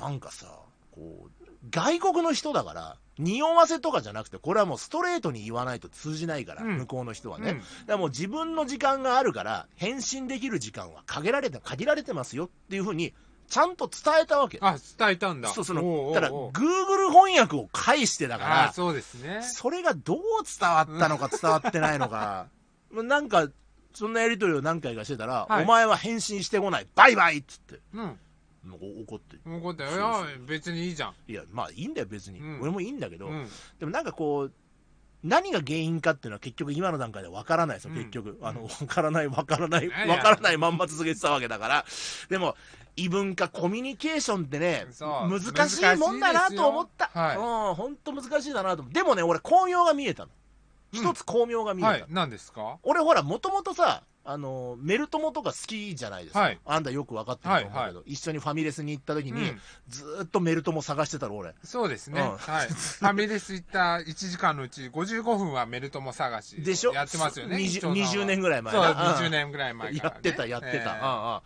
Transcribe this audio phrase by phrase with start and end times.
[0.00, 0.46] なんかさ、
[0.92, 7.50] こう、外国の人だから、匂わせとかじゃなくて、これはもうストレートに言わないと通じないから、うん向こうの人はね。
[7.50, 13.12] うんだからもう自分の時間があるから、返信できる時間は限られて、限られてますよっていうふうに、
[13.50, 14.58] ちゃんと伝えたわけ。
[14.62, 15.48] あ、伝えたんだ。
[15.50, 19.40] そう、その、ただ、Google 翻訳を介してだかあら、そうですね。
[19.42, 20.18] それがどう
[20.58, 22.46] 伝わったのか伝わってないのか、
[22.92, 23.48] なんか、
[23.92, 28.18] そんなやりとりを何回かしてたら、はいお前は返信してこない、バイバイっつって、うん。
[28.64, 29.36] もう怒って。
[29.46, 29.90] 怒ったよ。
[29.90, 31.14] いや、別にいいじゃん。
[31.26, 32.40] いや、まあいいんだよ、別に。
[32.40, 33.48] うん俺もいいんだけど、うん。
[33.78, 34.52] でもなんかこう、
[35.22, 38.38] 何が原因かっていうのは結局今の段階でわからないですよ、うん結局。
[38.42, 41.84] あの、わからない、わからない、わからないまんま続けてたわけだから。
[42.28, 42.56] でも、
[42.96, 47.10] 異文化コミュニケーションってね、難しいもんだなと思った。
[47.14, 48.84] 難しいうん、本当難しいだなと。
[48.90, 50.30] でもね、俺巧妙が見えたの。
[50.92, 51.88] 一つ巧妙が見えた。
[51.88, 52.04] はい。
[52.08, 52.78] 何ですか？
[52.82, 56.40] 俺ほら、もともとさ、あの、メルトモとか好きじゃないですか。
[56.40, 61.54] はいあんたよく分かってると思うけど、はいは一緒にファミレスに行った時に、うんずーっとメルトモ探してたろ、俺。
[61.64, 62.20] そうですね。
[62.20, 62.68] うんはい。
[62.70, 66.62] ファミレス行った1時間のうち55分はメルトモ探し。
[66.62, 66.92] でしょ？
[66.92, 67.56] やってますよね。
[67.56, 70.10] 20, 市長さんは20年ぐらい前そう、な20年ぐらい前から、ね。
[70.14, 70.72] やってた、やってた。
[70.74, 71.42] ええああああ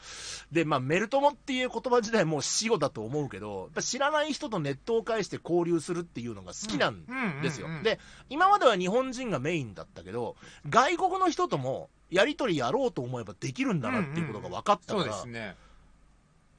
[0.52, 7.04] で、まあ、メルトモっていう言葉自体もう死語だと思うけど、知らない人とネットを介して交流するっていうのが好きなん
[7.42, 7.69] ですよ。
[7.82, 7.98] で、
[8.28, 10.36] 今までは日本人がメインだったけど、
[10.69, 15.56] 外国の人ともやりとりやろうと思えばできるんだなっていうことが分かったそから、うですね。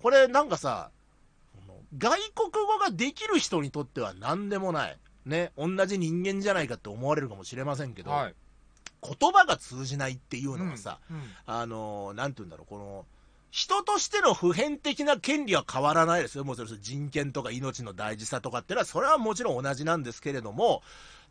[0.02, 0.92] これなんかさ、
[1.98, 4.98] 外国語ができる人にとっては何でもない。
[5.26, 8.36] ね、同じ人間じゃないかって思われるかもしれませんけど、はい。
[9.02, 13.06] 言葉が通じないっていうのはさ、うん、うんあのーなんて言うんだろう、この、
[13.50, 16.44] 人としての普遍的な権利は変わらないですよ。
[16.44, 20.84] もちろん人権とか命の大事さとかっていうのは、それはもちろん同じなんですけれども、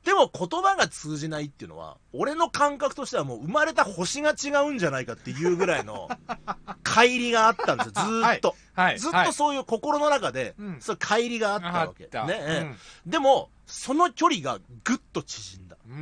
[0.05, 6.09] でも言葉が通じないっていうのは、俺の感覚としてはもう生まれた星が違うんじゃないかっていうぐらいの、
[6.85, 8.55] 乖離があったんですよ、ずーっと。
[8.75, 8.99] はい。
[8.99, 12.05] ずっはいとそういう心の中で、うんそういう乖離があったわけ。
[12.05, 15.77] あったね、でも、その距離がぐっと縮んだ。
[15.87, 15.97] うんう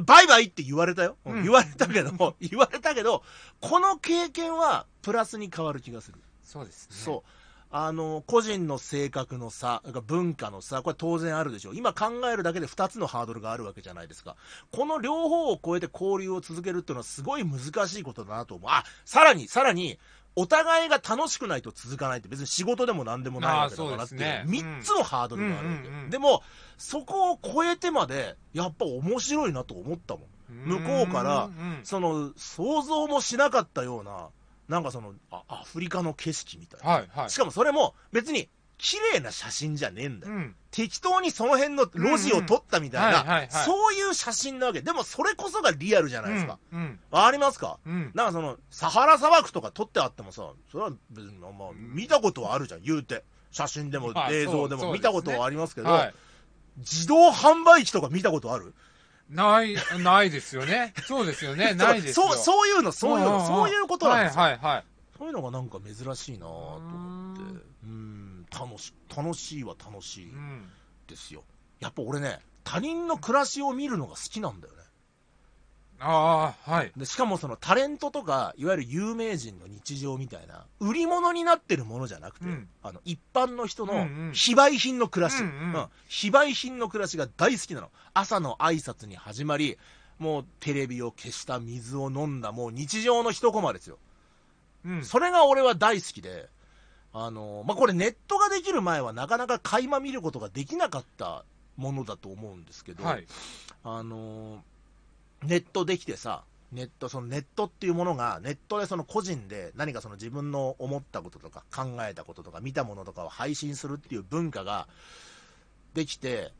[0.00, 1.16] んバイバイって言われたよ。
[1.26, 3.22] うん言われたけど、 言われたけど、
[3.60, 6.18] この経験はプラスに変わる気がする。
[6.42, 6.96] そうですね。
[6.96, 7.30] そう。
[7.70, 11.76] あの、個人の性格の差、文化の差、これ当然あるでしょう。
[11.76, 14.36] 今考えるだけで2つのハードルがあるわけじゃないですか。
[14.72, 18.70] この両方を超えて交流を続けるっていうのはすごい難しいことだなと思う。
[18.70, 19.98] あ、さらに、さらに、
[20.36, 25.74] お互いが楽しくないと続かないって別に仕事でも何でもないわけだからっていうあーそうですね3つのハードルがあるわ
[26.04, 26.10] け。
[26.10, 26.42] でも、
[26.76, 30.24] そこを超えてまで、やっぱ面白いなと思ったもん。
[30.64, 31.50] 向こうから
[31.82, 34.28] その、想像もしなかったような、
[34.68, 36.90] なんかその、あアフリカの景色みたいな。
[36.90, 37.36] はいはいし。
[37.36, 40.34] かもそれも別に綺麗な写真じゃねえんだよ。
[40.34, 40.56] うん。
[40.70, 44.82] 適当にその辺の路地を撮ったみたいな、はいそういう写真なわけ。
[44.82, 46.58] でもそれこそがリアルじゃないですか。
[46.72, 47.00] うん。
[47.10, 47.78] わかりますか？
[47.86, 48.12] うん。
[48.14, 53.24] なんかその、サハラ砂漠とか撮ってあってもさ、それは別に、まあ、見たことはあるじゃん、言うて。
[53.50, 56.14] 写真でもまあ映像でも見たことはありますけど、はい。
[56.76, 58.74] 自動販売機とか見たことある？
[59.28, 60.94] ない、ないですよね。
[61.06, 61.74] そうですよね。
[61.76, 62.28] ないですよ。
[62.28, 64.42] そう、そういうの、そういうの、そういうことなんですよ。
[64.42, 64.84] はいはいはい。
[65.18, 66.46] そういうのがなんか珍しいなと
[66.92, 70.70] 思ってう、うん、楽し、楽しいは楽しいうん。
[71.06, 71.44] ですよ。
[71.80, 74.77] やっぱ俺ね、他人の暮らしを見るのが好きなんだよね。
[76.00, 76.92] ああ、はい。
[76.96, 87.90] でしかもそのタレントとか、いわゆる有名人の日常みたいな、売り物になってるものじゃなくて、うんあの、一般の人のうんうん非売品の暮らし、うんうん非売品の暮らしが大好きなの。
[88.14, 89.76] 朝の挨拶に始まり、
[90.18, 93.98] もうテレビを消した水を飲んだ、もう日常の一コマですよ。
[94.84, 95.04] うん。
[95.04, 96.48] それが俺は大好きで、
[97.12, 101.44] あの、まあ、これネットができる前はなかなか垣間見ることができなかった
[101.76, 103.26] ものだと思うんですけど、はい。
[103.84, 104.62] あの、
[105.42, 114.88] ネットできてさ、ネット、そのネットっていうものが、ネットでその個人で何かその自分の思ったこととか考えたこととか見たものとかを配信するっていう文化が
[115.94, 116.52] できて、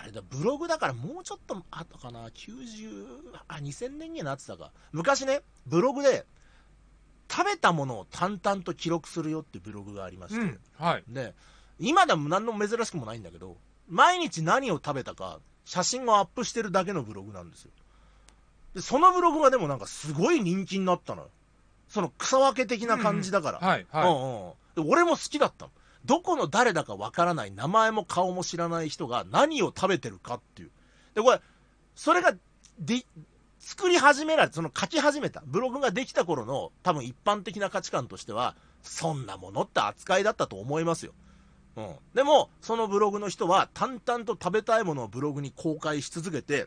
[0.00, 3.04] あれだ、ブログだからもうちょっと後かな、90、
[3.48, 4.70] あ、2000年になってたか。
[4.92, 6.26] 昔ね、ブログで、
[7.30, 10.60] 食べたものを淡々と記録するよっていうブログがありまして、うん。
[10.78, 11.04] はい。
[11.08, 11.34] で、
[11.78, 13.56] 今でも何の珍しくもないんだけど、
[13.88, 17.70] 毎日何を食べたか、写真をアップしてるだけのブログなんですよ。
[18.74, 21.28] で、そのブログがでもなんかすごい人気になったのよ。
[21.88, 23.58] その草分け的な感じだから。
[23.58, 23.80] はい。
[23.82, 25.70] うんはうんで俺も好きだったの。
[26.04, 30.70] どこの誰だかわからない、名前も顔も知らない人が何を食べてるかっていう。
[31.14, 31.40] で、これ、
[31.94, 32.34] それが、
[32.78, 33.04] で、
[33.60, 41.12] 作り始められ、その書き始めた、ブログができた頃の多分一般的な価値観としては、そんなものって扱いだったと思いますよ。
[41.76, 41.94] うん。
[42.14, 46.66] でも、そのブログの人は淡々と食べたいものをブログに公開し続けて、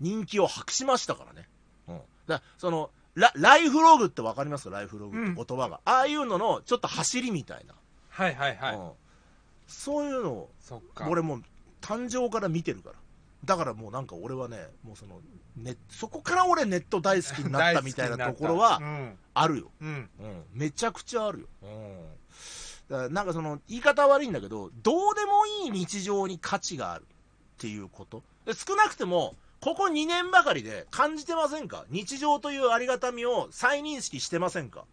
[0.00, 1.48] 人気を博しましたからね。
[1.88, 2.00] うん。
[2.26, 4.70] だそのラ、ライフログってわかります？
[4.70, 5.80] かライフログって言葉が。
[5.84, 7.74] ああいうののちょっと走りみたいな。
[8.08, 8.76] はいはいはい。
[8.76, 8.90] うん
[9.66, 10.50] そういうのを。
[11.08, 11.42] 俺もう
[11.80, 12.96] 誕生から見てるから
[13.46, 15.20] だからもうなんか俺はねもうその
[15.56, 19.18] ねそこから俺ネット大好きになったみたいなところはうん。
[19.32, 20.10] あるよ、うん。
[20.20, 21.96] うん、めちゃくちゃあるよ、うん、
[22.90, 27.06] だからなんかその言い方悪いんだけどどうでもいい日常に価値があるっ
[27.56, 31.86] ていうことで少なくてもここ2年ばかりで感じてませんか？
[31.88, 34.84] 日常というありがたみを再認識してませんか？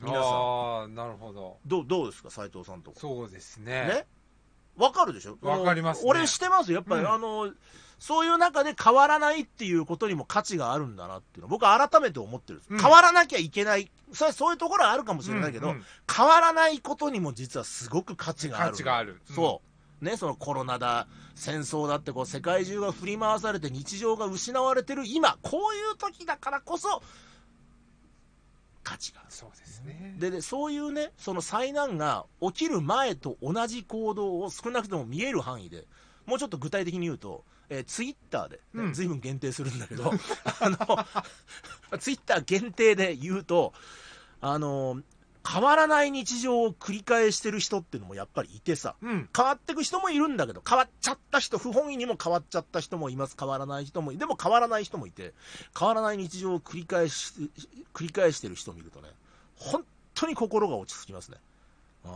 [0.00, 0.22] 皆さん。
[0.22, 1.56] ああ、なるほど。
[1.66, 2.30] どうどうですか？
[2.30, 3.72] 斉藤さんとかそうですね。
[3.88, 4.06] ね？
[4.76, 5.36] わかるでしょ？
[5.42, 6.08] わかりますね。
[6.08, 6.76] 俺してますよ。
[6.76, 7.10] やっぱり、うん。
[7.10, 7.50] あの、
[7.98, 12.78] そういう中で変わらないっていうことにも価値があるんだなっていうの僕は改めて思ってるんです、うん。
[12.78, 13.90] 変わらなきゃいけない。
[14.12, 15.84] それはそういうところはあるかもしれないけど、うんうん。
[16.08, 18.70] 変わらないことにも実はすごく価値がある。
[18.70, 19.20] 価値がある。
[19.28, 19.34] うん。
[19.34, 19.68] そう。
[20.02, 27.02] ね、そのコロナだ、戦争だってこう世界中が振り回されて日常が失われてる今、こういう時だからこそ、
[28.82, 29.22] 価値が。
[29.28, 30.16] そうですね。
[30.18, 35.86] ででそういうね、その災難が起きる前と同じ行動を少なくとも見える範囲で、
[36.26, 40.12] もうちょっと具体的に言うと、えーツイッターで、ねうんずいぶん限定するんだけど、
[40.60, 40.78] あの
[41.98, 43.72] ツイッター限定で言うと、
[44.40, 45.00] あの
[45.48, 49.28] 変わらない日常を繰り返してる人っていうのもやっぱりいてさ、うん。
[49.36, 55.34] 変わっていく人もいるんだけど、変わっちゃった人、不本意にも変わっちゃった人もいます、変わらない人もいでも変わらない人もいて、
[55.78, 57.32] 変わらない日常を繰り返し、
[57.92, 59.08] 繰り返してる人を見るとね、
[59.56, 59.84] 本
[60.14, 61.38] 当に心が落ち着きますね。
[62.04, 62.12] うん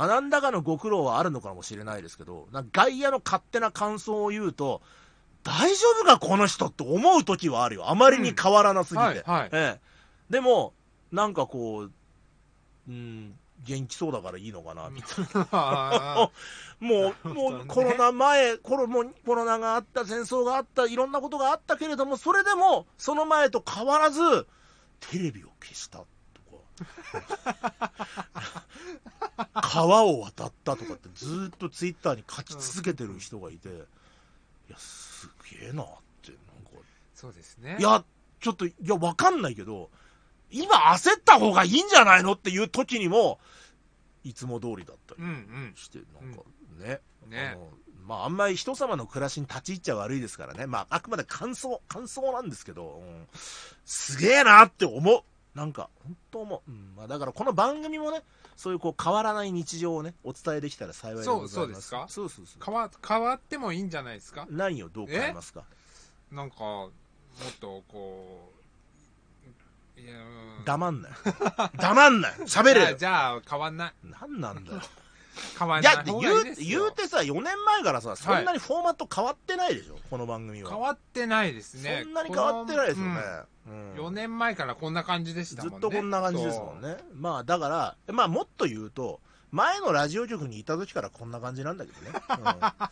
[0.00, 4.80] あなんだかのご苦労はあるのかもしれないですけど、な外野の勝手な感想を言うと、
[5.42, 7.90] 大丈夫か、この人って思う時はあるよ。
[7.90, 9.06] あまりに変わらなすぎて。
[9.06, 9.88] うんはいはいええ
[10.30, 10.72] でも、
[11.10, 11.92] なんかこう、
[12.88, 15.48] うん、元気そうだからいいのかな、みたいな。
[15.52, 16.30] あ
[16.80, 24.20] もう、もうコロナ前、コロもうコロナがあった、戦争があった、いろんなことがあったけれども、それでも、その前と変わらず、
[25.00, 26.06] テレビを消したと
[26.82, 28.64] か、
[29.60, 33.72] 川を渡ったとかって、ずーっとツイッターに書き続けてる人がいて、い
[34.70, 35.28] や、す
[35.60, 35.86] げえなっ
[36.22, 36.70] て、なんか、
[37.14, 37.76] そうですね。
[37.78, 38.02] いや、
[38.40, 39.90] ちょっと、いや、わかんないけど、
[40.50, 43.38] 今焦った方がいいんじゃないのっていう時にも、
[44.24, 45.72] いつも通りだったりうんうん。
[45.76, 46.42] して、なんか
[46.78, 47.58] ね、ね。
[48.06, 53.26] まあ、あんまり人様の暮らしに立ち入っちゃ悪いですからね、まあ、あくまで感想、感想なんですけど、うん。
[53.84, 55.22] すげえなって思う。
[55.54, 56.70] なんか、本当思う。
[56.70, 56.94] うん。
[56.96, 58.22] まあ、だからこの番組もね、
[58.56, 61.54] そういうこう変わらない日常をね、お伝えできたら幸いでございます。
[61.54, 62.06] そうそうですか？
[62.08, 62.64] そうそうそう。
[62.64, 64.46] 変わ、変わってもいいんじゃないですか？
[64.50, 65.64] 何をどう変えますか？
[66.32, 68.52] なんか、もっとこ
[70.64, 71.14] 黙んなよ。
[71.80, 72.34] 黙んなよ。
[72.46, 73.32] 喋れよ じゃあ、。
[73.32, 73.92] じゃあ変わんない。
[74.04, 74.82] 何なんだよ。
[75.58, 76.54] 変わんないいや、言いう。
[76.56, 80.70] 言うてさ、4年前からさ、そんなにフォーマット変わってないでしょ、この番組は。
[80.70, 82.02] 変わってないですね。
[82.04, 83.12] そんなに変わってないですよね。
[83.66, 85.78] うん4年前からこんな感じでしたもんね。
[85.80, 86.96] ずっとこんな感じですもんね。
[87.12, 89.20] まあだから、まあもっと言うと、
[89.50, 92.12] 前のラジオ局にいた時からこんな感じなんだけどね。
[92.30, 92.88] うん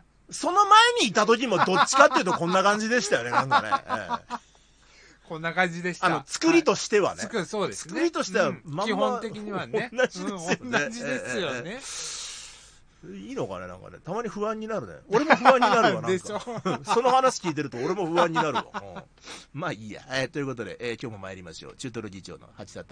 [0.30, 3.70] その前にいた時もどっちかっていうとこんな感じでしたよね、なんかね。
[3.88, 4.49] ええ。
[5.30, 6.06] こんな感じでした。
[6.06, 7.22] あの、作りとしてはね。
[7.22, 7.94] 作るそうですね。
[7.94, 9.88] 作りとしてはうんまんま基本的にはね。
[9.94, 13.16] 同じですよねですよね。
[13.16, 13.98] いいのかね、なんかね。
[14.04, 14.94] たまに不安になるね。
[15.08, 16.80] 俺も不安になるわ、 なんか。
[16.92, 18.66] その話聞いてると俺も不安になるわ。
[18.74, 19.02] うん
[19.52, 20.02] まあいいや。
[20.10, 21.76] えーということで、えー今日も参りましょう。
[21.76, 22.82] 中トロ議長の八田